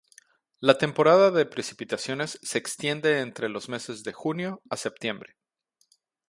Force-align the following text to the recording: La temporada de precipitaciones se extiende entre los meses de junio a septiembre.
La 0.59 0.79
temporada 0.79 1.29
de 1.29 1.45
precipitaciones 1.45 2.39
se 2.41 2.57
extiende 2.57 3.19
entre 3.19 3.49
los 3.49 3.69
meses 3.69 4.01
de 4.03 4.13
junio 4.13 4.59
a 4.71 4.75
septiembre. 4.75 5.35